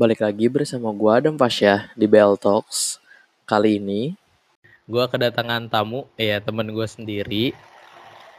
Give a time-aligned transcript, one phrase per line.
[0.00, 2.96] Balik lagi bersama gua Adam Pasha di Bell Talks.
[3.44, 4.16] Kali ini
[4.88, 7.52] gua kedatangan tamu, ya temen gue sendiri.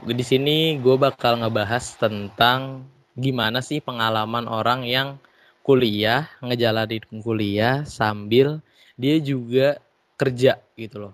[0.01, 5.21] Di sini gue bakal ngebahas tentang gimana sih pengalaman orang yang
[5.61, 8.57] kuliah, ngejalanin kuliah sambil
[8.97, 9.77] dia juga
[10.17, 11.13] kerja gitu loh.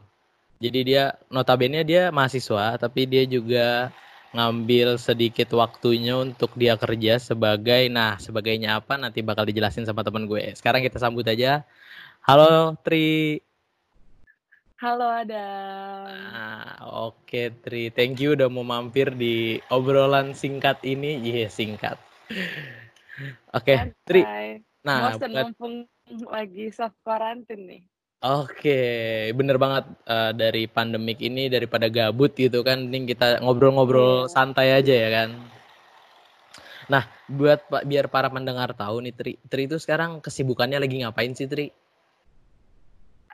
[0.63, 3.91] Jadi dia notabene dia mahasiswa, tapi dia juga
[4.35, 10.27] ngambil sedikit waktunya untuk dia kerja sebagai nah sebagainya apa nanti bakal dijelasin sama temen
[10.27, 10.51] gue.
[10.55, 11.63] Sekarang kita sambut aja.
[12.27, 13.39] Halo Tri.
[14.77, 15.47] Halo ada.
[16.11, 16.69] Nah,
[17.09, 21.17] Oke okay, Tri, thank you udah mau mampir di obrolan singkat ini.
[21.23, 21.97] Iya yeah, singkat.
[23.55, 24.21] Oke okay, Tri.
[24.85, 25.57] Nah, buat...
[26.29, 27.83] lagi soft quarantine nih.
[28.17, 28.81] Oke,
[29.37, 34.33] bener banget uh, dari pandemik ini daripada gabut gitu kan, ini kita ngobrol-ngobrol yeah.
[34.33, 35.29] santai aja ya kan.
[36.89, 41.37] Nah, buat pak biar para pendengar tahu nih Tri, Tri itu sekarang kesibukannya lagi ngapain
[41.37, 41.69] sih Tri?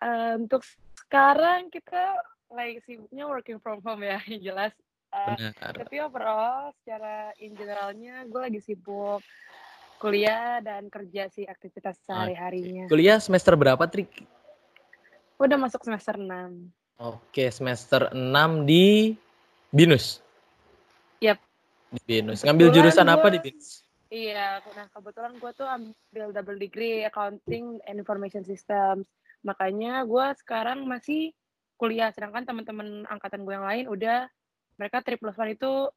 [0.03, 0.67] Uh, untuk
[0.99, 2.19] sekarang kita
[2.51, 4.19] lagi sibuknya working from home ya,
[4.51, 4.75] jelas.
[5.15, 9.23] Uh, Tapi overall, secara in generalnya gue lagi sibuk
[10.03, 12.91] kuliah dan kerja sih aktivitas sehari-harinya.
[12.91, 14.03] Kuliah semester berapa Tri?
[15.41, 16.69] Udah masuk semester 6.
[17.01, 19.17] Oke, semester 6 di
[19.73, 20.21] Binus.
[21.19, 21.41] Yap.
[21.89, 22.45] Di Binus.
[22.45, 23.81] Ngambil jurusan gua, apa di Binus?
[24.13, 29.09] Iya, nah kebetulan gue tuh ambil double degree accounting and information systems.
[29.41, 31.33] Makanya gue sekarang masih
[31.81, 34.29] kuliah, sedangkan teman-teman angkatan gue yang lain udah
[34.77, 35.89] mereka triple one itu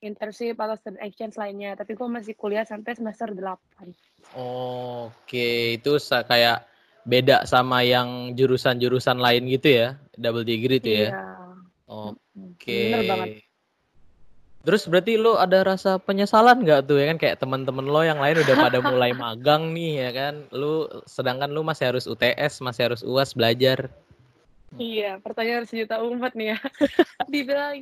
[0.00, 1.76] internship atau student exchange lainnya.
[1.76, 4.32] Tapi gue masih kuliah sampai semester 8.
[4.32, 5.92] Oke, itu
[6.24, 6.64] kayak
[7.08, 11.08] beda sama yang jurusan-jurusan lain gitu ya double degree itu ya?
[11.08, 11.24] Iya.
[11.88, 12.20] oke.
[12.60, 13.40] Okay.
[14.58, 17.16] terus berarti lo ada rasa penyesalan nggak tuh ya kan?
[17.16, 20.34] Kayak teman-teman lo yang lain udah pada mulai magang nih ya kan?
[20.52, 23.88] Lo sedangkan lo masih harus UTS masih harus uas belajar.
[24.76, 26.58] Iya pertanyaan sejuta umat nih ya.
[27.32, 27.80] Dibilang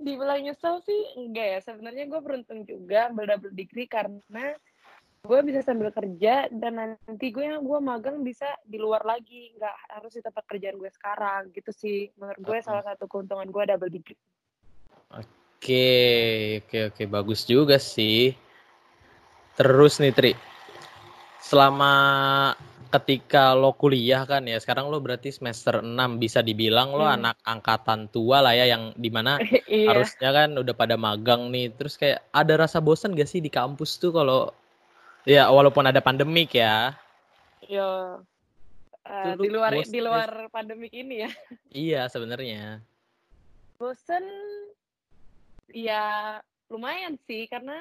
[0.00, 1.58] dibilang nyesel sih enggak ya.
[1.60, 4.56] Sebenarnya gue beruntung juga ambil double degree karena
[5.20, 9.52] gue bisa sambil kerja dan nanti gue yang gue magang bisa di luar lagi.
[9.54, 12.08] Nggak harus di tempat kerjaan gue sekarang gitu sih.
[12.16, 14.18] Menurut gue salah satu keuntungan gue double degree.
[15.12, 15.88] Oke
[16.64, 17.02] oke oke.
[17.04, 18.32] Bagus juga sih.
[19.60, 20.32] Terus nih Tri.
[21.44, 21.92] Selama
[22.90, 27.16] ketika lo kuliah kan ya sekarang lo berarti semester 6 bisa dibilang lo hmm.
[27.22, 29.38] anak angkatan tua lah ya yang di mana
[29.70, 29.94] iya.
[29.94, 31.76] harusnya kan udah pada magang nih.
[31.76, 34.48] Terus kayak ada rasa bosan gak sih di kampus tuh kalau
[35.28, 36.96] Ya, walaupun ada pandemik ya.
[37.68, 38.24] Yo.
[39.04, 39.92] Uh, di luar bosen.
[39.92, 41.30] di luar pandemik ini ya.
[41.72, 42.80] Iya, sebenarnya.
[43.80, 44.24] Bosen
[45.70, 46.38] ya
[46.68, 47.80] lumayan sih karena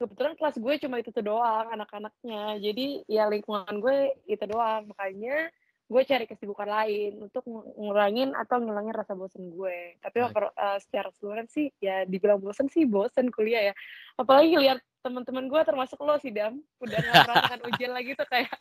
[0.00, 2.60] kebetulan kelas gue cuma itu tuh doang anak-anaknya.
[2.62, 4.86] Jadi ya lingkungan gue itu doang.
[4.90, 5.50] Makanya
[5.88, 9.96] gue cari kesibukan lain untuk ngurangin atau ngilangin rasa bosen gue.
[10.04, 10.52] Tapi okay.
[10.52, 13.74] uh, secara keseluruhan sih ya dibilang bosen sih bosen kuliah ya.
[14.20, 18.52] Apalagi lihat teman-teman gue termasuk lo sih dam udah merasakan ujian lagi tuh kayak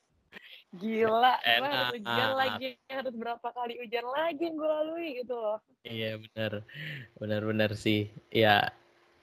[0.76, 5.58] gila gue harus ujian lagi harus berapa kali ujian lagi yang gue lalui gitu loh
[5.84, 6.64] iya benar
[7.18, 8.70] benar benar sih ya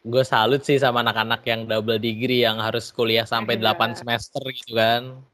[0.04, 3.72] gue salut sih sama anak-anak yang double degree yang harus kuliah sampai iya.
[3.72, 5.24] 8 semester gitu kan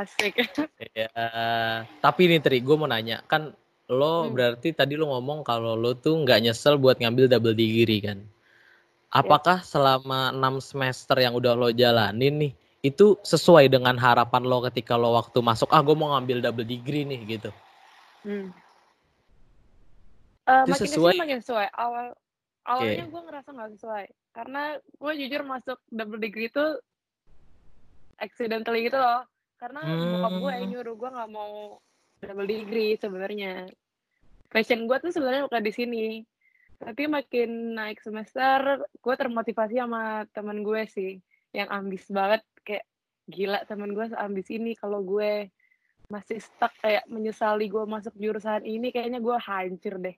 [0.00, 0.40] asik
[0.96, 1.12] ya
[2.00, 3.52] tapi nih Tri gue mau nanya kan
[3.92, 4.32] lo hmm.
[4.32, 8.24] berarti tadi lo ngomong kalau lo tuh nggak nyesel buat ngambil double degree kan
[9.12, 9.20] Iya.
[9.20, 9.68] Apakah ya.
[9.68, 15.12] selama enam semester yang udah lo jalanin nih, itu sesuai dengan harapan lo ketika lo
[15.12, 17.50] waktu masuk, ah gue mau ngambil double degree nih gitu?
[18.24, 18.48] Hmm.
[20.48, 21.14] Uh, itu makin sesuai?
[21.20, 21.68] makin sesuai.
[21.76, 22.16] Awal
[22.64, 23.12] awalnya okay.
[23.12, 26.66] gue ngerasa nggak sesuai karena gue jujur masuk double degree itu
[28.16, 29.28] accidentally gitu loh.
[29.62, 30.10] Karena hmm.
[30.18, 31.78] bokap gue yang nyuruh gue nggak mau
[32.18, 33.70] double degree sebenarnya.
[34.50, 36.06] Passion gue tuh sebenarnya bukan di sini
[36.82, 41.22] tapi makin naik semester gue termotivasi sama teman gue sih
[41.54, 42.82] yang ambis banget kayak
[43.30, 45.46] gila teman gue seambis ini kalau gue
[46.10, 50.16] masih stuck kayak menyesali gue masuk jurusan ini kayaknya gue hancur deh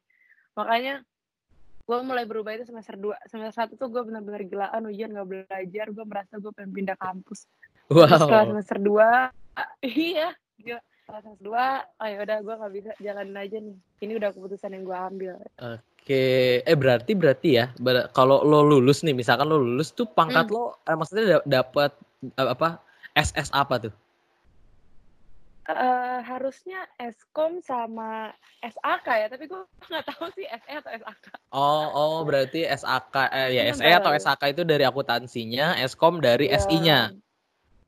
[0.56, 1.04] makanya
[1.84, 5.86] gue mulai berubah itu semester 2 semester satu tuh gue benar-benar gilaan ujian gak belajar
[5.92, 7.44] gue merasa gue pengen pindah kampus
[7.92, 8.08] wow.
[8.08, 9.43] Terus setelah semester 2
[9.84, 14.30] iya gila semester 2 oh ya udah gue gak bisa jalanin aja nih ini udah
[14.32, 19.16] keputusan yang gue ambil uh, Oke, eh berarti berarti ya, ber kalau lo lulus nih,
[19.16, 20.52] misalkan lo lulus tuh pangkat hmm.
[20.52, 21.96] lo, eh, maksudnya dapat
[22.28, 22.76] eh, apa?
[23.16, 23.94] SS apa tuh?
[25.64, 31.24] Uh, harusnya Eskom sama SAK ya, tapi gue nggak tahu sih SE atau SAK.
[31.56, 36.60] Oh, oh berarti SAK, eh, ya SE atau SAK itu dari akuntansinya, Eskom dari yeah.
[36.60, 37.00] SI-nya.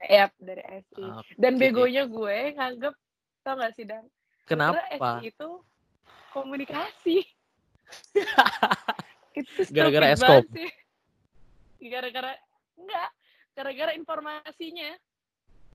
[0.05, 1.05] Yap, dari SI.
[1.05, 1.33] Oke.
[1.41, 2.95] Dan begonya gue nganggep,
[3.41, 4.05] tau gak sih, Dan?
[4.45, 5.21] Karena Kenapa?
[5.23, 5.51] SI itu
[6.31, 7.17] komunikasi.
[9.41, 10.45] itu Gara-gara Eskom?
[11.81, 12.33] Gara-gara,
[12.77, 13.11] enggak,
[13.57, 14.97] gara-gara informasinya.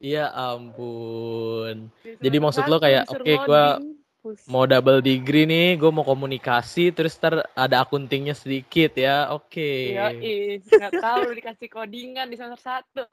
[0.01, 1.93] Ya ampun.
[2.01, 4.49] Disuruh Jadi maksud lo kayak, oke gua loading, pusing.
[4.49, 9.71] mau double degree nih, gue mau komunikasi, terus ter ada akuntingnya sedikit ya, oke.
[9.93, 13.05] Yoi, nggak tahu dikasih codingan di semester satu.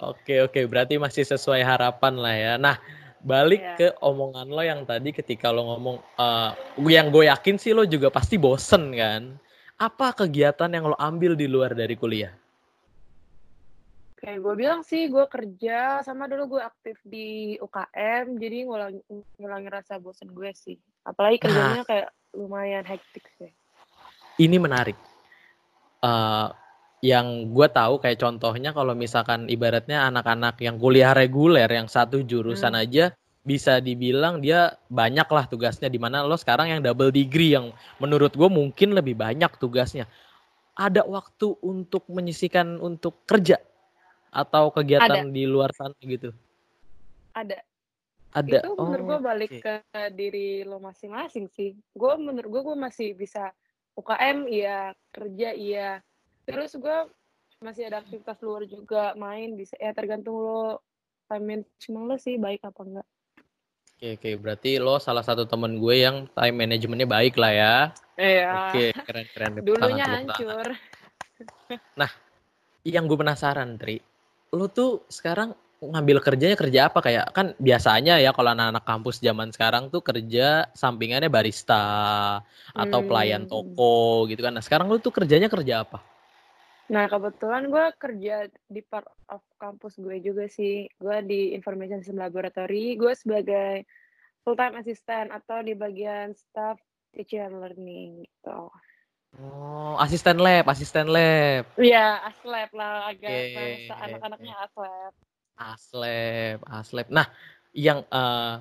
[0.00, 2.52] Oke oke, berarti masih sesuai harapan lah ya.
[2.56, 2.78] Nah,
[3.20, 3.74] balik Iya.
[3.76, 6.50] ke omongan lo yang tadi ketika lo ngomong, eh,
[6.88, 9.36] yang gue yakin sih lo juga pasti bosen kan.
[9.80, 12.32] Apa kegiatan yang lo ambil di luar dari kuliah?
[14.20, 19.00] Kayak gue bilang sih, gue kerja sama dulu gue aktif di UKM, jadi ngulangi,
[19.40, 20.76] ngulangin rasa bosen gue sih.
[21.08, 23.48] Apalagi kerjanya kayak lumayan hektik sih.
[24.36, 24.96] Ini menarik.
[26.04, 26.48] Eh,
[27.00, 32.76] yang gue tahu kayak contohnya kalau misalkan ibaratnya anak-anak yang kuliah reguler yang satu jurusan
[32.76, 37.72] aja bisa dibilang dia banyak lah tugasnya di mana lo sekarang yang double degree yang
[37.96, 40.04] menurut gue mungkin lebih banyak tugasnya.
[40.76, 43.56] Ada waktu untuk menyisikan untuk kerja
[44.30, 46.36] atau kegiatan di luar sana gitu.
[47.32, 47.64] Ada.
[48.30, 48.62] Ada.
[48.62, 49.62] Itu menurut gue Oh, balik oke.
[49.64, 49.74] ke
[50.14, 51.74] diri lo masing-masing sih.
[51.96, 53.50] Gue menurut gue gue masih bisa
[53.98, 55.90] UKM iya, kerja iya.
[56.50, 56.98] Terus gue
[57.60, 60.80] masih ada aktivitas luar juga main bisa ya tergantung lo
[61.28, 63.06] time management lo sih baik apa enggak.
[64.00, 64.30] Oke, oke.
[64.40, 67.74] Berarti lo salah satu temen gue yang time manajemennya baik lah ya.
[68.16, 68.48] Iya.
[68.72, 69.52] Oke, keren keren.
[69.60, 70.66] Tepuk Dulunya tangan, hancur.
[72.80, 74.00] Yang gue penasaran, Tri,
[74.56, 79.48] lo tuh sekarang ngambil kerjanya kerja apa kayak kan biasanya ya kalau anak-anak kampus zaman
[79.52, 81.84] sekarang tuh kerja sampingannya barista
[82.72, 83.52] atau pelayan Hmm.
[83.52, 84.56] toko gitu kan.
[84.56, 86.00] Nah, sekarang lo tuh kerjanya kerja apa?
[86.90, 90.90] Nah, kebetulan gue kerja di part of kampus gue juga sih.
[90.98, 92.98] Gue di Information System Laboratory.
[92.98, 93.86] Gue sebagai
[94.42, 96.82] full-time assistant atau di bagian staff
[97.14, 98.66] teaching and learning gitu.
[99.38, 101.62] Oh, asisten lab, asisten lab.
[101.78, 105.12] Iya, aslab lah agak bahasa anak-anaknya aslab.
[105.54, 107.06] Aslab, aslab.
[107.14, 107.30] Nah,
[107.70, 108.54] yang eh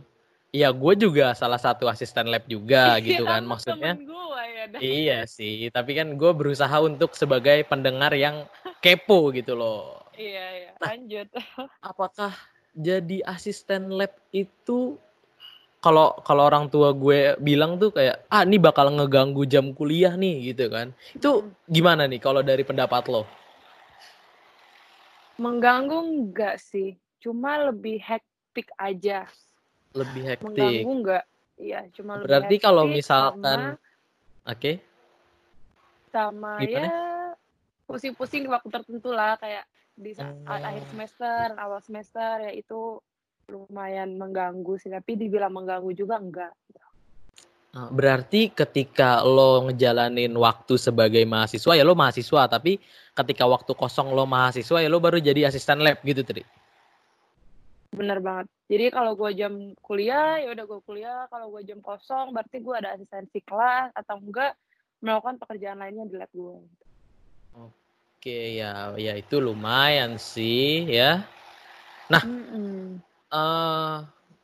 [0.50, 3.94] ya gue juga salah satu asisten lab juga gitu Iya, kan lu maksudnya.
[3.96, 4.66] gue ya.
[4.80, 8.46] Iya sih, tapi kan gue berusaha untuk sebagai pendengar yang
[8.80, 10.04] kepo gitu loh.
[10.14, 10.70] Iya, iya.
[10.78, 10.94] Nah.
[10.94, 11.28] Lanjut.
[11.90, 12.34] Apakah
[12.76, 15.00] jadi asisten lab itu
[15.80, 20.52] kalau kalau orang tua gue bilang tuh kayak ah ini bakal ngeganggu jam kuliah nih
[20.54, 20.92] gitu kan.
[21.16, 23.24] Itu gimana nih kalau dari pendapat lo?
[25.40, 27.00] Mengganggu enggak sih?
[27.24, 29.24] Cuma lebih hektik aja.
[29.98, 30.46] Lebih hektik.
[30.46, 31.24] Mengganggu enggak?
[31.60, 33.76] Iya, cuma lebih Berarti kalau misalkan
[34.48, 34.72] oke,
[36.10, 36.88] sama Gimana?
[36.90, 37.00] ya
[37.86, 39.66] pusing-pusing di waktu tertentu lah kayak
[40.00, 40.48] di Hmm.
[40.48, 43.02] akhir semester, awal semester ya itu
[43.50, 46.54] lumayan mengganggu sih tapi dibilang mengganggu juga enggak.
[47.70, 52.82] eh, berarti ketika lo ngejalanin waktu sebagai mahasiswa ya lo mahasiswa, tapi
[53.14, 56.42] ketika waktu kosong lo mahasiswa ya lo baru jadi asisten lab gitu tadi.
[57.90, 58.48] Bener banget.
[58.70, 62.76] Jadi kalau gue jam kuliah ya udah gue kuliah, kalau gue jam kosong berarti gue
[62.78, 64.54] ada asistensi kelas atau enggak
[65.02, 66.58] melakukan pekerjaan lainnya di lab gue.
[67.58, 71.26] Oke ya, ya itu lumayan sih ya.
[72.14, 72.24] Nah.
[72.26, 73.02] Mm-mm.
[73.30, 73.98] eh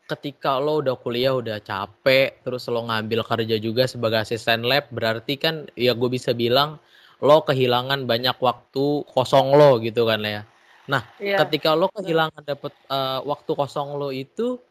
[0.06, 5.34] ketika lo udah kuliah udah capek terus lo ngambil kerja juga sebagai asisten lab berarti
[5.42, 6.78] kan ya gue bisa bilang
[7.26, 10.46] lo kehilangan banyak waktu kosong lo gitu kan ya
[10.86, 11.42] nah Iya.
[11.46, 14.62] ketika lo kehilangan dapet eh, waktu kosong lo itu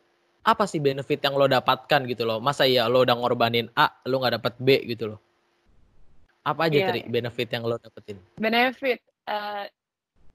[0.45, 2.37] apa sih benefit yang lo dapatkan gitu loh?
[2.39, 5.21] Masa ya lo udah ngorbanin A lo nggak dapet B gitu loh?
[6.45, 8.21] Apa aja Iya, Tri, benefit yang lo dapetin?
[8.37, 9.65] Benefit eh,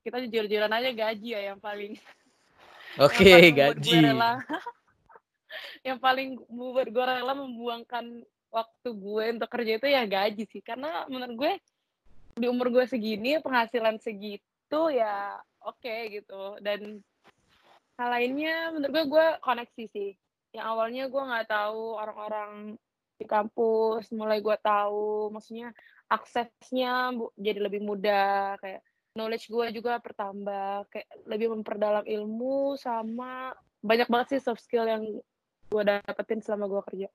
[0.02, 1.94] kita jujur-jujuran aja gaji ya yang paling
[3.06, 3.98] oke gue gaji.
[4.02, 4.42] rela.
[5.82, 8.06] Yang paling membuat gue rela membuangkan
[8.50, 10.62] waktu gue untuk kerja itu ya gaji sih.
[10.62, 11.52] Karena menurut gue
[12.36, 14.46] di umur gue segini penghasilan segitu
[14.94, 16.58] ya oke gitu.
[16.62, 17.02] Dan
[17.98, 20.12] hal lainnya menurut gue gue koneksi sih.
[20.54, 22.52] Yang awalnya gue nggak tahu orang-orang
[23.20, 25.76] di kampus mulai gue tahu maksudnya
[26.08, 28.58] aksesnya jadi lebih mudah.
[28.62, 28.82] Kayak
[29.18, 35.04] knowledge gue juga bertambah kayak lebih memperdalam ilmu sama banyak banget sih soft skill yang
[35.70, 37.08] gue dapetin selama gue kerja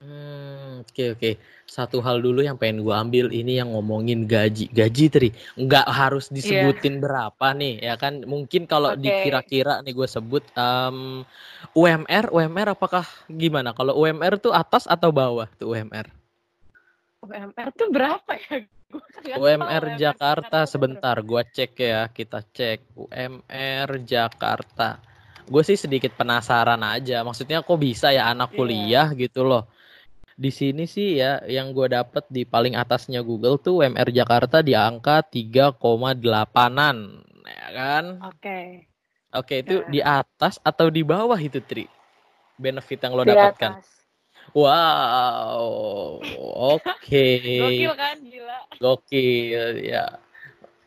[0.00, 1.30] Hmm, oke oke.
[1.68, 4.72] Satu hal dulu yang pengen gua ambil ini yang ngomongin gaji.
[4.72, 5.28] Gaji Tri,
[5.60, 8.24] nggak harus disebutin berapa nih, ya kan?
[8.24, 9.04] Mungkin kalau Oke.
[9.04, 11.22] dikira-kira nih gue sebut em,
[11.76, 13.76] UMR, UMR apakah gimana?
[13.76, 16.08] Kalau UMR tuh atas atau bawah tuh UMR?
[17.20, 18.64] UMR tuh berapa ya
[19.36, 24.98] UMR Jakarta sebentar, gua cek ya, kita cek UMR Jakarta.
[25.50, 28.58] Gue sih sedikit penasaran aja, maksudnya kok bisa ya anak iya.
[28.58, 29.18] kuliah yeah.
[29.18, 29.66] gitu loh.
[30.40, 34.72] Di sini sih ya yang gue dapet di paling atasnya Google tuh UMR Jakarta di
[34.72, 36.96] angka 3,8an
[37.44, 38.04] ya kan?
[38.24, 38.40] Oke.
[38.40, 38.66] Okay.
[39.30, 39.90] Oke, itu nah.
[39.92, 41.86] di atas atau di bawah itu Tri?
[42.58, 43.72] Benefit yang lo di dapatkan.
[43.78, 44.00] Atas.
[44.50, 46.18] Wow,
[46.74, 46.82] oke.
[46.98, 47.86] Okay.
[47.86, 48.58] Gokil kan, gila.
[48.82, 50.18] Gokil, ya.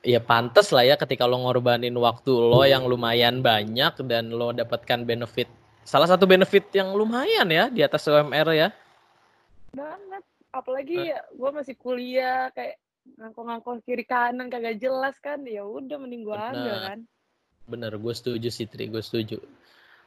[0.04, 5.08] Ya pantas lah ya ketika lo ngorbanin waktu lo yang lumayan banyak dan lo dapatkan
[5.08, 5.48] benefit.
[5.88, 8.76] Salah satu benefit yang lumayan ya di atas UMR ya.
[9.74, 10.24] Banget.
[10.54, 12.78] Apalagi ya gue masih kuliah kayak
[13.18, 15.42] ngangkong-ngangkong kiri kanan kagak jelas kan.
[15.50, 17.00] Ya udah mending gue ambil kan.
[17.64, 19.40] Bener, gue setuju sih Tri, gue setuju.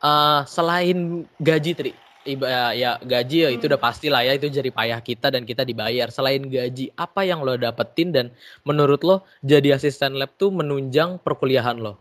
[0.05, 1.93] Uh, selain gaji Tri,
[2.29, 5.49] iba ya, ya gaji ya itu udah pasti lah ya itu jadi payah kita dan
[5.49, 6.13] kita dibayar.
[6.13, 8.27] Selain gaji, apa yang lo dapetin dan
[8.63, 11.97] menurut lo jadi asisten lab tuh menunjang perkuliahan lo?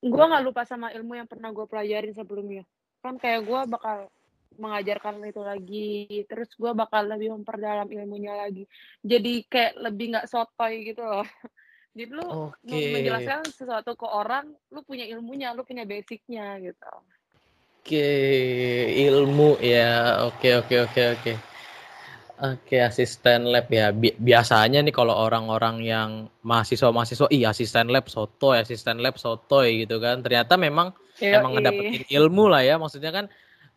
[0.00, 2.64] Gue nggak lupa sama ilmu yang pernah gue pelajarin sebelumnya.
[3.04, 4.08] Kan kayak gue bakal
[4.58, 5.90] mengajarkan itu lagi,
[6.26, 8.66] terus gue bakal lebih memperdalam ilmunya lagi.
[9.00, 11.24] Jadi kayak lebih nggak sotoy gitu loh.
[11.98, 12.94] Jadi lu okay.
[12.94, 16.92] menjelaskan sesuatu ke orang, lu punya ilmunya, lu punya basicnya gitu.
[17.82, 18.10] Oke,
[19.08, 20.22] ilmu ya.
[20.28, 21.32] Oke, oke, oke, oke.
[22.38, 23.90] Oke, asisten lab ya.
[23.98, 26.10] Biasanya nih kalau orang-orang yang
[26.46, 30.22] mahasiswa-mahasiswa, iya asisten lab soto, asisten lab soto gitu kan.
[30.22, 31.34] Ternyata memang Yoi.
[31.34, 32.78] emang ngedapetin ilmu lah ya.
[32.78, 33.24] Maksudnya kan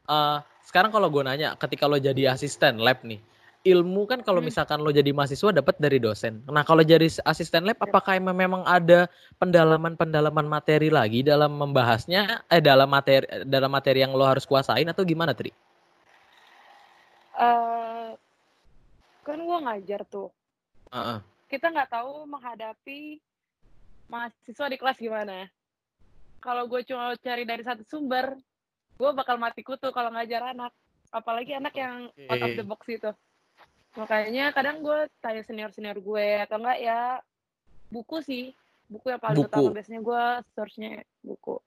[0.06, 3.20] uh, sekarang kalau gue nanya, ketika lo jadi asisten lab nih,
[3.62, 4.50] ilmu kan kalau hmm.
[4.50, 6.42] misalkan lo jadi mahasiswa dapat dari dosen.
[6.50, 9.06] Nah, kalau jadi asisten lab apakah memang ada
[9.38, 15.06] pendalaman-pendalaman materi lagi dalam membahasnya eh dalam materi dalam materi yang lo harus kuasain atau
[15.06, 15.54] gimana, Tri?
[17.38, 18.18] Uh,
[19.22, 20.30] kan gue ngajar tuh.
[20.90, 21.20] Uh -uh.
[21.46, 23.22] Kita nggak tahu menghadapi
[24.10, 25.48] mahasiswa di kelas gimana.
[26.42, 28.34] Kalau gue cuma cari dari satu sumber,
[29.02, 30.70] gue bakal mati kutu kalau ngajar anak.
[31.10, 32.30] Apalagi anak yang okay.
[32.30, 33.12] out of the box itu
[33.92, 37.20] makanya kadang gue tanya senior senior gue atau enggak ya
[37.92, 38.56] buku sih
[38.88, 39.52] buku yang paling buku.
[39.52, 40.24] utama biasanya gue
[40.56, 41.60] searchnya buku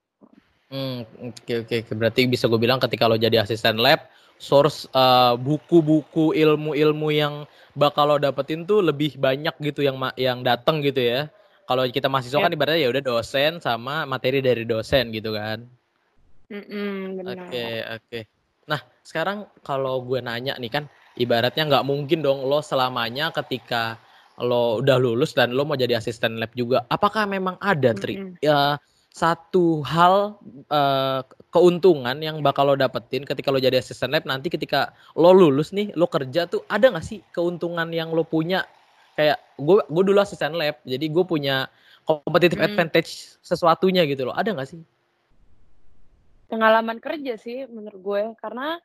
[0.65, 1.77] Hmm, oke okay, oke.
[1.85, 1.93] Okay.
[1.93, 4.01] Berarti bisa gue bilang ketika lo jadi asisten lab,
[4.41, 7.45] source uh, buku-buku ilmu-ilmu yang
[7.77, 11.29] bakal lo dapetin tuh lebih banyak gitu yang yang datang gitu ya.
[11.69, 12.45] Kalau kita mahasiswa yep.
[12.49, 15.69] kan ibaratnya ya udah dosen sama materi dari dosen gitu kan.
[16.45, 17.45] Oke mm oke.
[17.49, 18.23] Okay, okay.
[18.69, 20.83] Nah sekarang kalau gue nanya nih kan
[21.17, 23.97] ibaratnya nggak mungkin dong lo selamanya ketika
[24.41, 26.85] lo udah lulus dan lo mau jadi asisten lab juga.
[26.87, 28.35] Apakah memang ada tri mm -hmm.
[28.45, 28.77] ya
[29.15, 30.35] satu hal
[30.67, 35.71] uh, keuntungan yang bakal lo dapetin ketika lo jadi asisten lab nanti ketika lo lulus
[35.71, 38.67] nih lo kerja tuh ada nggak sih keuntungan yang lo punya
[39.15, 41.71] kayak gue gue dulu asisten lab jadi gue punya
[42.03, 42.67] competitive mm.
[42.67, 44.83] advantage sesuatunya gitu loh ada nggak sih
[46.55, 48.23] pengalaman kerja sih menurut gue.
[48.39, 48.79] Karena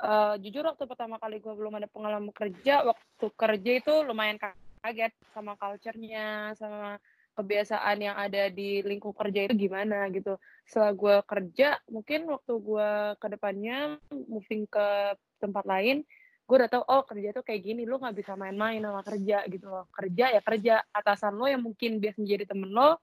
[0.00, 4.40] uh, jujur waktu pertama kali gue belum ada pengalaman kerja waktu kerja itu lumayan
[4.80, 6.96] kaget sama culture-nya sama
[7.36, 10.40] kebiasaan yang ada di lingkup kerja itu gimana gitu.
[10.64, 12.90] Setelah gue kerja mungkin waktu gue
[13.20, 16.02] ke depannya moving ke tempat lain
[16.48, 19.68] gue udah tahu oh kerja tuh kayak gini lo nggak bisa main-main sama kerja gitu
[19.68, 19.84] loh.
[19.92, 22.96] Kerja ya kerja atasan lo yang mungkin biasa menjadi temen lo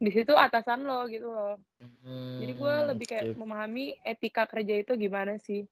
[0.00, 3.36] di situ atasan lo gitu loh hmm, jadi gue lebih kayak okay.
[3.36, 5.68] memahami etika kerja itu gimana sih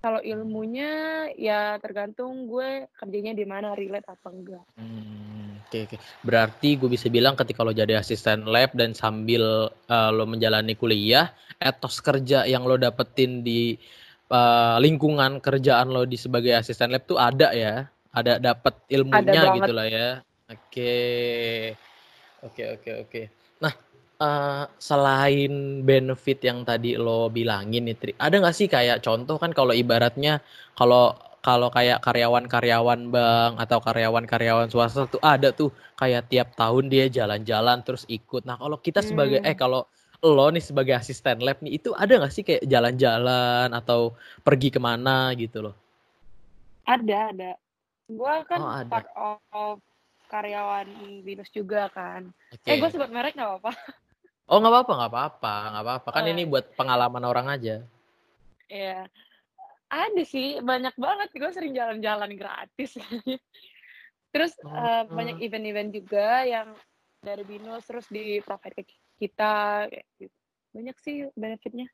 [0.00, 4.64] kalau ilmunya ya tergantung gue kerjanya di mana relate apa enggak.
[4.80, 6.00] Hmm, oke okay.
[6.24, 11.28] Berarti gue bisa bilang ketika lo jadi asisten lab dan sambil uh, lo menjalani kuliah,
[11.60, 13.76] etos kerja yang lo dapetin di
[14.32, 17.84] uh, lingkungan kerjaan lo di sebagai asisten lab tuh ada ya,
[18.16, 20.08] ada dapat ilmunya gitu lah ya.
[20.48, 20.56] Oke.
[20.72, 21.60] Okay.
[22.40, 23.39] Oke oke oke.
[24.20, 29.50] Uh, selain benefit yang tadi lo bilangin nih, Tri, ada nggak sih kayak contoh kan
[29.50, 30.44] kalau ibaratnya
[30.76, 37.08] kalau kalau kayak karyawan-karyawan bank atau karyawan-karyawan swasta tuh ada tuh kayak tiap tahun dia
[37.08, 38.44] jalan-jalan terus ikut.
[38.44, 39.60] Nah kalau kita sebagai eh hmm.
[39.60, 39.88] kalau
[40.20, 44.12] lo nih sebagai asisten lab nih itu ada nggak sih kayak jalan-jalan atau
[44.44, 45.74] pergi ke mana gitu loh?
[46.84, 47.52] Ada ada.
[48.04, 48.90] Gua kan oh, ada.
[48.92, 49.80] part of
[50.28, 50.86] karyawan
[51.24, 52.30] binus juga kan.
[52.52, 52.76] Okay.
[52.76, 53.72] Eh gue sebut merek nggak apa-apa.
[54.50, 56.08] Oh nggak apa-apa, nggak apa-apa, nggak apa-apa.
[56.10, 56.32] Kan oh.
[56.34, 57.76] ini buat pengalaman orang aja.
[58.66, 59.06] Iya.
[59.90, 61.28] Ada sih, banyak banget.
[61.38, 62.98] Gue sering jalan-jalan gratis.
[64.34, 64.74] terus oh.
[64.74, 66.74] uh, banyak event-event juga yang
[67.22, 69.86] dari Binus terus di provide ke kita.
[70.18, 70.34] Gitu.
[70.74, 71.86] Banyak sih benefitnya.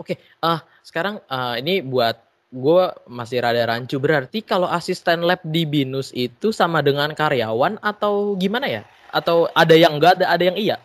[0.00, 0.16] Oke, okay.
[0.44, 2.16] uh, sekarang uh, ini buat
[2.52, 4.00] gue masih rada rancu.
[4.00, 8.82] Berarti kalau asisten lab di BINUS itu sama dengan karyawan atau gimana ya?
[9.12, 10.76] Atau ada yang enggak, ada, ada yang iya?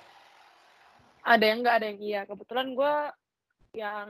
[1.22, 2.22] Ada yang enggak, ada yang iya.
[2.26, 2.96] Kebetulan gue
[3.78, 4.08] yang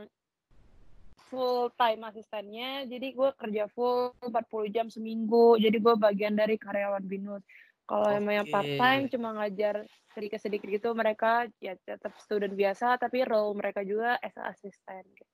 [1.31, 5.55] full time asistennya, jadi gue kerja full 40 jam seminggu.
[5.59, 7.43] Jadi gue bagian dari karyawan BINUS.
[7.87, 8.19] Kalau okay.
[8.19, 9.83] emang yang part time cuma ngajar
[10.15, 15.03] sedikit-sedikit gitu, mereka ya tetap student biasa, tapi role mereka juga as asisten.
[15.11, 15.31] Gitu.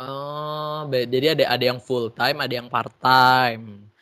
[0.00, 3.92] Oh, jadi ada ada yang full time, ada yang part time.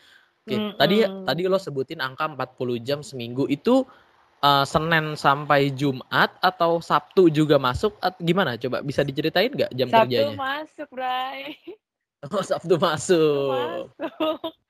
[0.46, 0.72] Oke, mm -hmm.
[0.78, 3.82] tadi tadi lo sebutin angka 40 jam seminggu itu
[4.42, 8.56] uh, Senin sampai Jumat atau Sabtu juga masuk atau gimana?
[8.60, 10.26] Coba bisa diceritain nggak jam Sabtu kerjanya?
[10.28, 11.40] Sabtu masuk, Bray.
[12.20, 13.88] Oh, Sabtu masuk.
[13.96, 14.52] Masuk.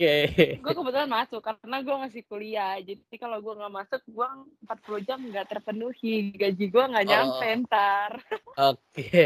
[0.00, 0.58] okay.
[0.60, 4.28] gue kebetulan masuk karena gue masih kuliah jadi kalau gue nggak masuk gue
[4.68, 7.10] 40 jam nggak terpenuhi gaji gue nggak oh.
[7.10, 7.56] nyampe oh.
[7.66, 8.10] ntar
[8.72, 9.24] oke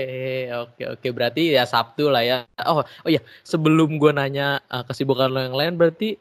[0.51, 5.31] oke oke berarti ya Sabtu lah ya oh oh ya sebelum gue nanya uh, kesibukan
[5.31, 6.19] lo yang lain berarti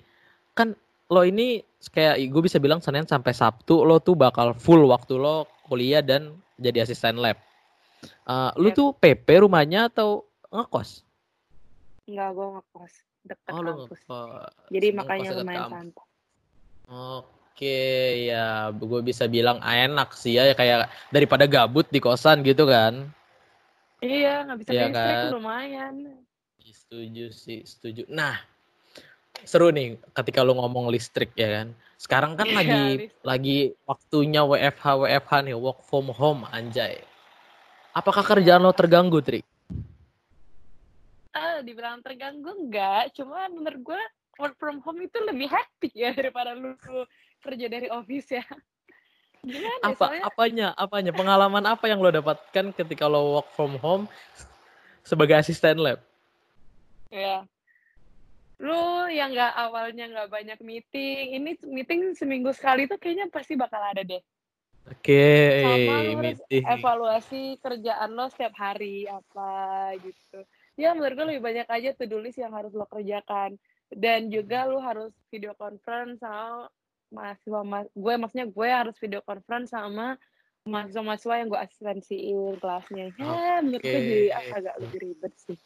[0.54, 0.78] kan
[1.10, 1.62] lo ini
[1.92, 6.36] kayak gue bisa bilang Senin sampai Sabtu lo tuh bakal full waktu lo kuliah dan
[6.56, 7.36] jadi asisten lab
[8.28, 10.24] uh, lu tuh PP rumahnya atau
[10.54, 11.04] ngekos
[12.04, 14.02] Enggak, gue ngekos dekat oh, kampus.
[14.68, 16.06] Jadi Senang makanya lumayan santai.
[16.92, 17.80] Oke,
[18.28, 23.08] ya gue bisa bilang enak sih ya kayak daripada gabut di kosan gitu kan.
[24.04, 25.32] Iya, nggak bisa ya kan?
[25.32, 25.94] lumayan.
[26.60, 28.04] Setuju sih, setuju.
[28.12, 28.36] Nah,
[29.46, 31.68] seru nih ketika lu ngomong listrik ya kan.
[32.00, 33.10] Sekarang kan iya, lagi listrik.
[33.24, 33.58] lagi
[33.88, 37.00] waktunya WFH WFH nih, work from home anjay.
[37.94, 39.46] Apakah kerjaan lo terganggu, Tri?
[41.34, 44.02] uh, dibilang terganggu enggak cuma menurut gue
[44.38, 46.78] work from home itu lebih happy ya daripada lu
[47.42, 48.46] kerja dari office ya
[49.44, 50.24] Gimana apa soalnya...
[50.24, 54.06] apanya apanya pengalaman apa yang lo dapatkan ketika lo work from home
[55.04, 56.00] sebagai asisten lab
[57.12, 57.44] ya
[58.64, 63.84] lu yang nggak awalnya nggak banyak meeting ini meeting seminggu sekali tuh kayaknya pasti bakal
[63.84, 64.24] ada deh.
[64.84, 66.64] Oke, okay, meeting.
[66.68, 70.44] evaluasi kerjaan lo setiap hari apa gitu.
[70.80, 73.60] Ya menurut gue lebih banyak aja tuh list yang harus lo kerjakan.
[73.94, 76.68] Dan juga lo harus video conference sama
[77.14, 80.18] mahasiswa mas gue maksudnya gue harus video conference sama
[80.68, 83.06] mahasiswa-mahasiswa yang gue asistensiin kelasnya.
[83.16, 83.60] Ya okay.
[83.64, 85.60] menurut gue jadi agak lebih ribet sih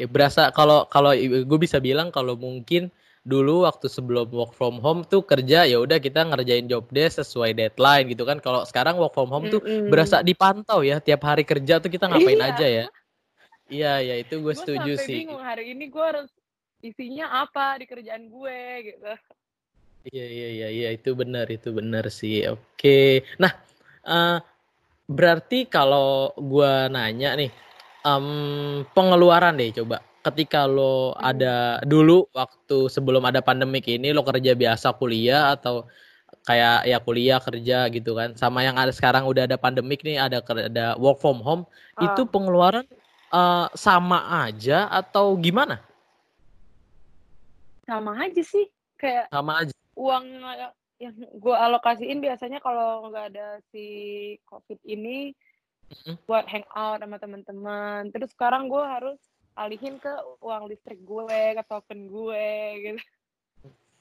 [0.00, 2.88] Oke, berasa kalau kalau gue bisa bilang kalau mungkin
[3.20, 7.52] dulu waktu sebelum work from home tuh kerja ya udah kita ngerjain job desk sesuai
[7.52, 8.40] deadline gitu kan.
[8.40, 9.88] Kalau sekarang work from home tuh mm -hmm.
[9.92, 12.48] berasa dipantau ya tiap hari kerja tuh kita ngapain iya.
[12.48, 12.84] aja ya.
[13.68, 15.16] Iya, ya itu gue setuju sampai sih.
[15.20, 16.32] bingung hari ini gue harus
[16.80, 19.12] isinya apa di kerjaan gue gitu.
[20.08, 22.48] Iya, iya, iya, iya itu benar, itu benar sih.
[22.48, 23.20] Oke.
[23.36, 23.52] Nah,
[24.08, 24.40] uh,
[25.04, 27.52] berarti kalau gue nanya nih,
[28.04, 30.04] um, pengeluaran deh coba.
[30.20, 35.88] Ketika lo ada dulu waktu sebelum ada pandemik ini lo kerja biasa kuliah atau
[36.44, 40.40] kayak ya kuliah kerja gitu kan sama yang ada sekarang udah ada pandemik nih ada
[40.40, 42.04] ada work from home uh.
[42.04, 42.84] itu pengeluaran
[43.32, 45.80] uh, sama aja atau gimana?
[47.86, 49.72] Sama aja sih, kayak sama aja.
[49.98, 50.24] Uang
[51.00, 53.84] yang gue alokasiin biasanya kalau nggak ada si
[54.44, 55.32] covid ini
[55.90, 56.14] mm-hmm.
[56.24, 58.08] buat hangout sama teman-teman.
[58.14, 59.18] Terus sekarang gue harus
[59.58, 62.48] alihin ke uang listrik gue, ke token gue
[62.80, 63.02] gitu.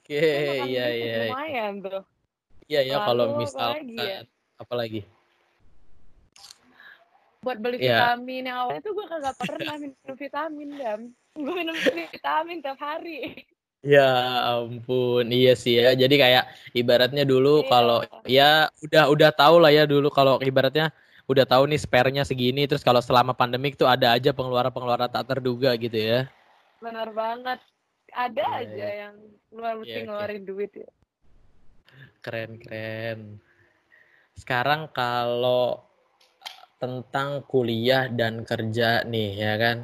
[0.10, 1.16] Oke, okay, iya iya.
[1.30, 2.02] Lumayan tuh.
[2.70, 4.20] Iya ya kalau misalkan apalagi, ya?
[4.62, 5.02] apalagi
[7.40, 8.14] buat beli yeah.
[8.14, 11.02] vitamin yang awalnya tuh gue kagak pernah minum vitamin dam
[11.40, 11.76] gue minum
[12.12, 13.48] vitamin tiap hari
[13.80, 14.12] Ya
[14.60, 15.96] ampun, iya sih ya.
[15.96, 17.70] Jadi kayak ibaratnya dulu yeah.
[17.72, 18.50] kalau ya
[18.84, 20.92] udah udah tahu lah ya dulu kalau ibaratnya
[21.30, 25.78] udah tahu nih spare-nya segini terus kalau selama pandemik tuh ada aja pengeluaran-pengeluaran tak terduga
[25.78, 26.26] gitu ya.
[26.82, 27.62] Benar banget.
[28.10, 28.94] Ada yeah, aja yeah.
[29.06, 29.16] yang
[29.54, 30.50] luar mesti yeah, ngeluarin okay.
[30.50, 30.90] duit ya.
[32.26, 33.20] Keren keren.
[34.34, 35.86] Sekarang kalau
[36.82, 39.78] tentang kuliah dan kerja nih ya kan.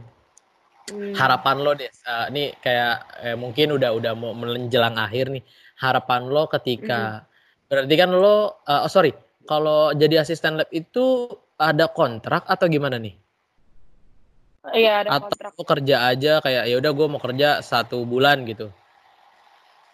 [0.86, 1.13] Hmm.
[1.17, 5.45] Harapan lo deh, uh, nih kayak eh, mungkin udah udah mau menjelang akhir nih.
[5.81, 7.69] Harapan lo ketika hmm.
[7.69, 9.13] berarti kan lo uh, oh sorry,
[9.45, 13.15] kalau jadi asisten lab itu ada kontrak atau gimana nih?
[14.73, 15.51] Iya ada atau kontrak.
[15.53, 18.73] Atau kerja aja kayak ya udah gue mau kerja satu bulan gitu.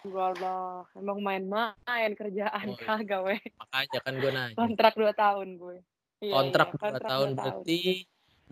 [0.02, 2.82] Enggak lah, emang main-main kerjaan oh, iya.
[2.82, 3.20] kagak.
[3.38, 4.56] Makanya kan gue nanya.
[4.58, 5.76] Kontrak dua tahun gue.
[6.22, 7.80] Iya, kontrak iya, dua tahun berarti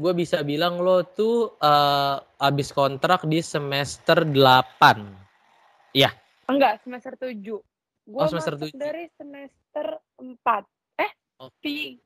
[0.01, 6.11] gue bisa bilang lo tuh uh, abis kontrak di semester 8 Iya.
[6.49, 7.37] Enggak, semester 7
[8.11, 8.81] Gue oh, semester masuk 7.
[8.81, 9.87] dari semester
[10.19, 10.80] 4
[11.41, 11.97] Okay.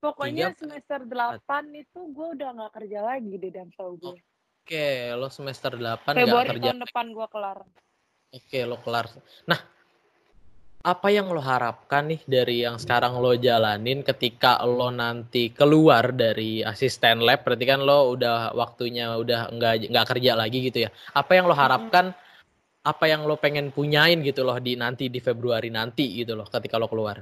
[0.00, 1.44] Pokoknya semester 8
[1.76, 4.16] itu gue udah gak kerja lagi deh dan tau gue.
[4.64, 6.64] Oke, lo semester 8 Februari gak kerja.
[6.72, 7.58] tahun depan gue kelar.
[8.32, 9.06] Oke, lo kelar.
[9.44, 9.60] Nah,
[10.78, 16.62] apa yang lo harapkan nih dari yang sekarang lo jalanin ketika lo nanti keluar dari
[16.62, 21.34] asisten lab berarti kan lo udah waktunya udah nggak nggak kerja lagi gitu ya apa
[21.34, 22.27] yang lo harapkan hmm.
[22.84, 26.78] Apa yang lo pengen punyain gitu loh di nanti di Februari nanti gitu loh ketika
[26.78, 27.20] lo keluar.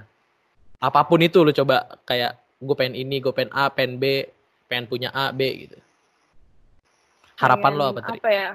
[0.77, 4.25] Apa pun itu lo coba kayak gue pengen ini gue pengen A pengen B
[4.69, 5.79] pengen punya A B gitu.
[7.41, 8.19] Harapan pengen, lo apa tadi?
[8.21, 8.51] apa ya?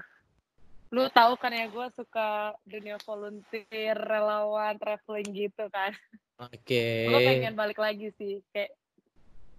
[0.92, 5.96] Lu tahu kan ya gue suka dunia volunteer relawan traveling gitu kan.
[6.42, 6.66] Oke.
[6.66, 7.06] Okay.
[7.10, 8.74] gue pengen balik lagi sih kayak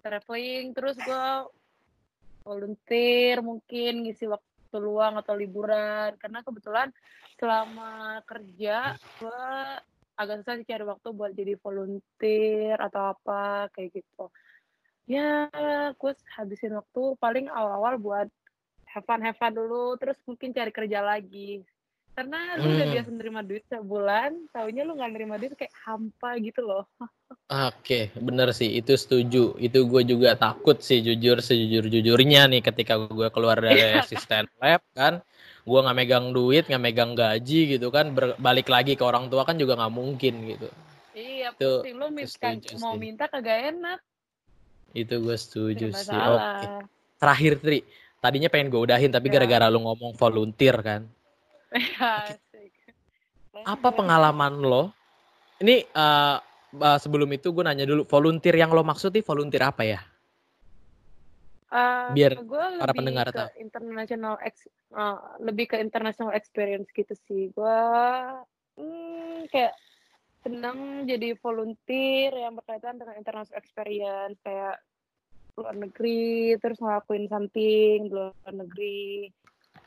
[0.03, 1.27] traveling terus gue
[2.43, 6.15] volunteer mungkin ngisi waktu luang atau liburan.
[6.21, 6.89] Karena kebetulan
[7.37, 9.45] selama kerja gue
[10.13, 14.29] agak susah sih cari waktu buat jadi volunteer atau apa kayak gitu.
[15.09, 15.49] Ya
[15.91, 18.27] gue habisin waktu paling awal-awal buat
[18.87, 19.97] have fun have fun dulu.
[19.97, 21.65] Terus mungkin cari kerja lagi
[22.13, 22.75] karena lu hmm.
[22.77, 27.09] udah biasa nerima duit sebulan tahunya lu nggak nerima duit kayak hampa gitu loh oke
[27.49, 33.01] okay, bener sih itu setuju itu gue juga takut sih jujur sejujur jujurnya nih ketika
[33.09, 34.05] gue keluar dari iya.
[34.05, 35.25] asisten lab kan
[35.65, 39.57] gue nggak megang duit nggak megang gaji gitu kan balik lagi ke orang tua kan
[39.57, 40.69] juga nggak mungkin gitu
[41.17, 43.99] iya itu, pusing lu minta, mau minta kagak enak
[44.93, 46.69] itu gue setuju sih oke okay.
[47.17, 47.81] terakhir Tri
[48.23, 49.35] tadinya pengen gue udahin tapi ya.
[49.35, 51.03] gara-gara lu ngomong volunteer kan.
[51.73, 52.37] Ya,
[53.69, 54.89] Apa pengalaman lo?
[55.61, 56.37] Ini uh,
[56.77, 60.01] uh, sebelum itu gue nanya dulu volunteer yang lo maksud nih volunteer apa ya?
[61.73, 62.37] Uh, Biar
[62.77, 63.49] para pendengar tahu.
[63.57, 67.49] International ex, uh, lebih ke international experience gitu sih.
[67.53, 67.79] Gue
[68.77, 69.73] hmm, kayak
[70.45, 74.77] senang jadi volunteer yang berkaitan dengan international experience kayak
[75.53, 79.29] luar negeri terus ngelakuin something di luar negeri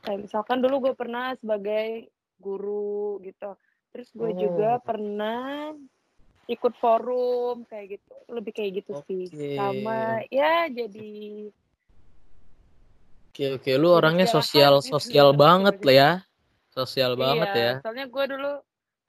[0.06, 2.06] kayak misalkan dulu gue pernah sebagai
[2.38, 3.58] guru gitu.
[3.90, 4.38] Terus gue oh.
[4.38, 5.74] juga pernah
[6.46, 8.14] ikut forum kayak gitu.
[8.30, 9.26] Lebih kayak gitu okay.
[9.26, 11.50] sih sama ya jadi
[13.34, 13.70] oke oke.
[13.74, 16.12] Lu orangnya sosial sosial banget lah ya.
[16.70, 17.72] Sosial iya, banget ya.
[17.82, 18.52] soalnya gue dulu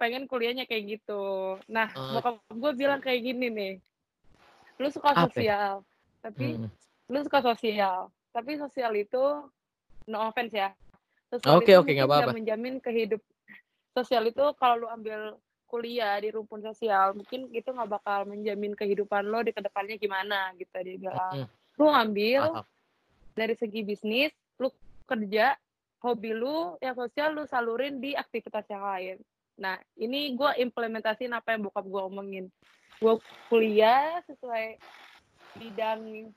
[0.01, 1.57] pengen kuliahnya kayak gitu.
[1.69, 3.73] Nah uh, bokap gue bilang kayak gini nih.
[4.81, 5.85] Lu suka sosial
[6.25, 6.69] tapi hmm.
[7.13, 8.09] lu suka sosial.
[8.33, 9.45] Tapi sosial itu
[10.07, 10.71] no offense ya
[11.35, 12.31] oke oke nggak apa-apa.
[12.31, 13.19] menjamin kehidup
[13.91, 15.35] sosial itu kalau lu ambil
[15.67, 20.55] kuliah di rumpun sosial mungkin itu nggak bakal menjamin kehidupan lo di ke depannya gimana
[20.55, 20.71] gitu.
[20.71, 21.47] Dia bilang hmm.
[21.75, 22.43] lu ambil
[23.35, 24.71] dari segi bisnis lu
[25.03, 25.59] kerja
[25.99, 29.17] hobi lu yang sosial lu salurin di aktivitas yang lain.
[29.59, 32.45] Nah ini gue implementasiin apa yang bokap gue omongin.
[33.03, 33.19] Gue
[33.51, 34.79] kuliah sesuai
[35.59, 36.31] bidang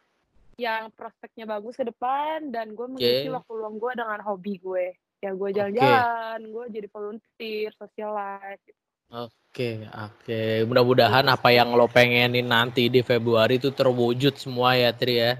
[0.61, 3.33] yang prospeknya bagus ke depan dan gue mengisi okay.
[3.33, 4.87] waktu luang gue dengan hobi gue
[5.21, 6.53] ya gue jalan-jalan okay.
[6.53, 8.81] gue jadi volunteer socialize gitu.
[9.11, 10.23] Oke, okay, oke.
[10.23, 10.63] Okay.
[10.63, 15.35] Mudah-mudahan apa yang lo pengenin nanti di Februari itu terwujud semua ya, Tri ya.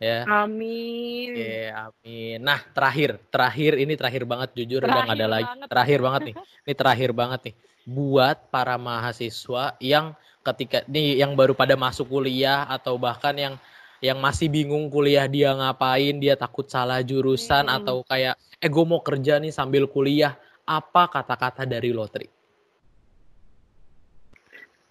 [0.00, 0.24] Ya.
[0.24, 1.36] Amin.
[1.36, 2.38] Oke, okay, amin.
[2.40, 5.52] Nah, terakhir, terakhir ini terakhir banget jujur terakhir udah gak ada lagi.
[5.68, 6.34] Terakhir banget nih.
[6.64, 7.54] Ini terakhir banget nih.
[7.84, 13.54] Buat para mahasiswa yang ketika nih yang baru pada masuk kuliah atau bahkan yang
[13.98, 17.76] yang masih bingung kuliah dia ngapain, dia takut salah jurusan hmm.
[17.82, 22.28] atau kayak eh gue mau kerja nih sambil kuliah, apa kata-kata dari Lotri?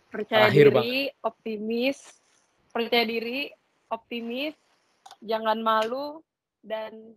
[0.08, 1.20] Percaya Terakhir diri, bang.
[1.24, 1.98] optimis,
[2.72, 3.52] percaya diri,
[3.92, 4.56] optimis,
[5.24, 6.24] jangan malu
[6.64, 7.16] dan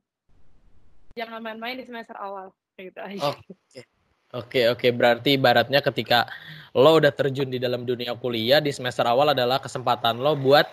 [1.15, 3.35] jangan main-main di semester awal gitu aja.
[3.35, 3.45] Oke.
[3.71, 3.85] Okay.
[4.31, 6.31] Oke oke berarti ibaratnya ketika
[6.71, 10.71] lo udah terjun di dalam dunia kuliah di semester awal adalah kesempatan lo buat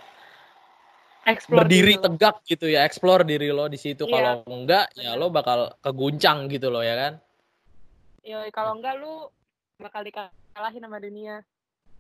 [1.28, 4.08] explore berdiri tegak gitu ya, explore diri lo di situ.
[4.08, 4.14] Iya.
[4.16, 7.14] Kalau enggak ya lo bakal keguncang gitu lo ya kan?
[8.24, 9.36] Iya, kalau enggak lo
[9.78, 11.44] bakal dikalahin sama dunia.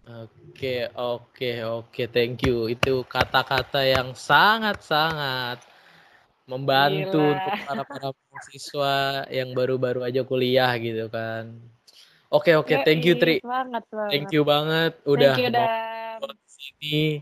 [0.07, 2.71] Oke, oke, oke, thank you.
[2.71, 5.59] Itu kata-kata yang sangat-sangat
[6.47, 7.35] membantu Gila.
[7.35, 8.95] untuk para para mahasiswa
[9.27, 11.59] yang baru-baru aja kuliah gitu kan.
[12.31, 13.43] Oke oke, thank you Tri.
[13.43, 14.11] Semangat, semangat.
[14.15, 15.67] Thank you banget udah mau
[16.47, 17.19] sini.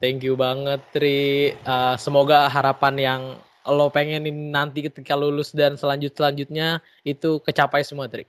[0.00, 1.52] Thank you banget Tri.
[1.60, 3.22] Uh, semoga harapan yang
[3.68, 8.24] lo pengen nanti ketika lulus dan selanjut selanjutnya itu kecapai semua Tri.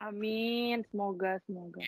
[0.00, 1.84] Amin, semoga semoga.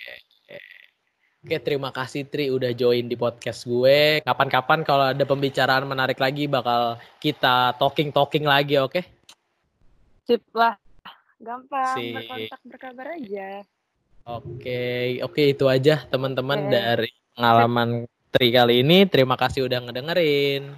[1.40, 4.20] Oke, terima kasih Tri udah join di podcast gue.
[4.20, 8.92] Kapan-kapan kalau ada pembicaraan menarik lagi bakal kita talking-talking lagi, oke?
[8.92, 9.04] Okay?
[10.28, 10.76] Sip lah.
[11.40, 12.12] Gampang, Sip.
[12.12, 13.64] berkontak berkabar aja.
[14.28, 16.72] Oke, oke itu aja teman-teman okay.
[16.72, 17.88] dari pengalaman
[18.34, 19.06] Tri kali ini.
[19.06, 20.74] Terima kasih udah ngedengerin.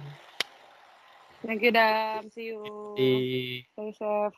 [1.41, 2.29] Thank you, Dam.
[2.29, 2.61] See you.
[2.93, 3.65] Iya.
[3.73, 4.37] Stay safe.